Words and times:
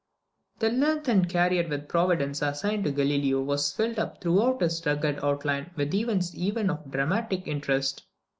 The 0.57 0.71
lengthened 0.71 1.29
career 1.31 1.67
which 1.69 1.87
Providence 1.87 2.41
assigned 2.41 2.85
to 2.85 2.91
Galileo 2.91 3.41
was 3.43 3.71
filled 3.71 3.99
up 3.99 4.19
throughout 4.19 4.63
its 4.63 4.83
rugged 4.83 5.19
outline 5.23 5.69
with 5.75 5.93
events 5.93 6.33
even 6.33 6.71
of 6.71 6.89
dramatic 6.89 7.47
interest. 7.47 8.05